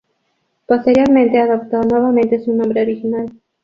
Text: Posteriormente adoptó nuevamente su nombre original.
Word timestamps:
Posteriormente 0.65 1.39
adoptó 1.39 1.83
nuevamente 1.83 2.43
su 2.43 2.51
nombre 2.53 2.81
original. 2.81 3.31